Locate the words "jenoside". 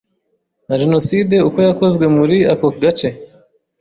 0.81-1.35